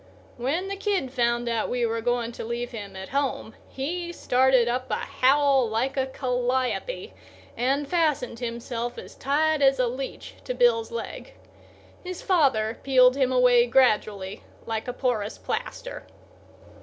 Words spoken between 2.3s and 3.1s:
to leave him at